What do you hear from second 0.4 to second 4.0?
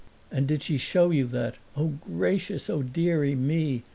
did she show you that? Oh, gracious oh, deary me!"